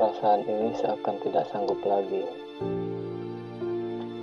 Perasaan 0.00 0.48
ini 0.48 0.72
seakan 0.80 1.20
tidak 1.20 1.44
sanggup 1.52 1.76
lagi. 1.84 2.24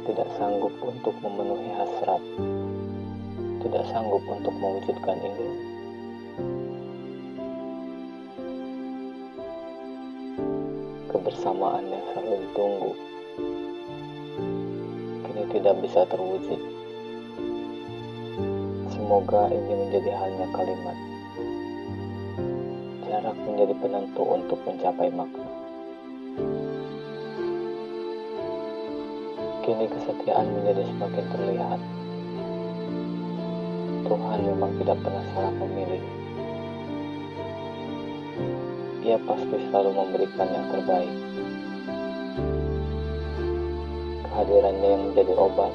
Tidak 0.10 0.30
sanggup 0.42 0.74
untuk 0.82 1.14
memenuhi 1.22 1.70
hasrat. 1.70 2.18
Tidak 3.62 3.86
sanggup 3.94 4.26
untuk 4.26 4.58
mewujudkan 4.58 5.22
ini. 5.22 5.50
Kebersamaan 11.14 11.86
yang 11.94 12.04
selalu 12.10 12.36
ditunggu 12.42 12.92
kini 15.30 15.44
tidak 15.54 15.78
bisa 15.86 16.10
terwujud. 16.10 16.62
Semoga 18.98 19.46
ini 19.54 19.74
menjadi 19.78 20.10
hanya 20.26 20.46
kalimat. 20.58 20.98
Jarak 23.06 23.38
menjadi 23.46 23.74
penentu 23.78 24.26
untuk 24.26 24.58
mencapai 24.66 25.14
makna. 25.14 25.47
Kini 29.68 29.84
kesetiaan 29.84 30.48
menjadi 30.48 30.80
semakin 30.88 31.26
terlihat. 31.28 31.80
Tuhan 34.08 34.40
memang 34.48 34.72
tidak 34.80 34.96
pernah 35.04 35.24
salah 35.36 35.52
memilih. 35.60 36.00
Ia 39.04 39.20
pasti 39.28 39.60
selalu 39.68 39.92
memberikan 39.92 40.48
yang 40.56 40.72
terbaik. 40.72 41.16
Kehadirannya 44.24 44.88
yang 44.88 45.04
menjadi 45.12 45.34
obat, 45.36 45.74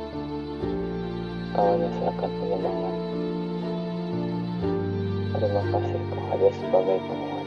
tawanya 1.53 1.89
seakan 1.93 2.31
penyemangat. 2.33 2.97
Terima 5.37 5.63
kasih 5.69 6.01
kau 6.17 6.49
sebagai 6.49 6.97
penguat. 6.97 7.42